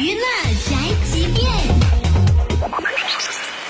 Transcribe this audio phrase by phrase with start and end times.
[0.00, 0.24] 娱乐
[0.66, 0.76] 宅
[1.12, 1.46] 急便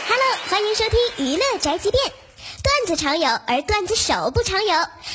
[0.09, 2.05] ，Hello，欢迎收听娱乐宅急便。
[2.63, 4.73] 段子常有，而段子手不常有。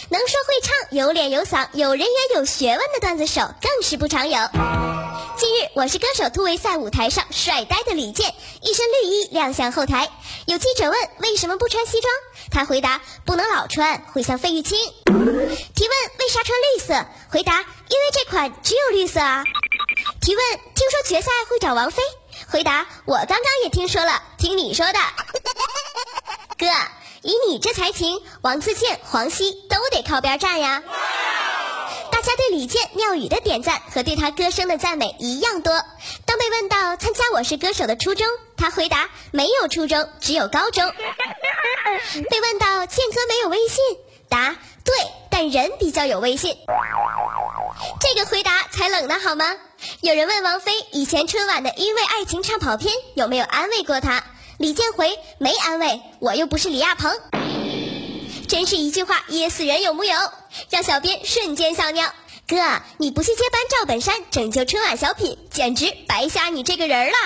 [0.10, 4.38] 能说会唱、有脸有嗓、有人缘有学问的段子手更是不常有。
[5.38, 10.10] 近日，我是歌手突围赛舞台上帅呆的李健，一身绿衣亮相后台。
[10.48, 12.14] 有记者问为什么不穿西装，
[12.52, 14.78] 他回答不能老穿，会像费玉清。
[15.06, 19.46] 提问为啥穿绿色，回答因为这款只有绿色啊。
[20.26, 20.44] 提问
[20.74, 22.02] 听说决赛会找王菲，
[22.50, 25.00] 回答我刚刚也听说了，听你说的。
[26.58, 26.66] 哥，
[27.22, 30.82] 以你这才情，王自健、黄西都得靠边站呀。
[32.12, 35.72] 大家对李健、妙语的点赞和对他歌声的赞美一样多。
[36.26, 38.26] 当被问到参加《我是歌手》的初衷，
[38.58, 40.90] 他回答没有初中，只有高中。
[42.32, 43.78] 被问到健哥没有微信，
[44.28, 44.96] 答对，
[45.30, 46.58] 但人比较有微信。
[48.00, 49.56] 这个回答才冷的好吗？
[50.02, 54.24] 有人问王菲以前春晚的因为爱情唱跑偏有没有安慰过她？
[54.58, 57.12] 李健回没安慰，我又不是李亚鹏。
[58.48, 60.16] 真是一句话噎死人有木有？
[60.70, 62.14] 让小编瞬间笑尿。
[62.48, 62.58] 哥，
[62.98, 67.18] 你不去接班赵本山拯救春晚小品，简直白瞎你这个人了。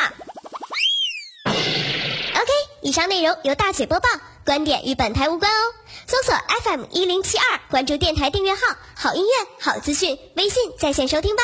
[1.45, 4.07] OK，以上内容由大姐播报，
[4.45, 5.73] 观点与本台无关哦。
[6.07, 8.59] 搜索 FM 一零七二，关注电台订阅号，
[8.95, 11.43] 好音乐、好资讯，微信在线收听吧。